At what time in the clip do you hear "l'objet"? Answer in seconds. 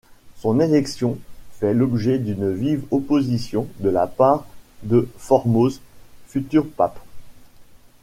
1.75-2.17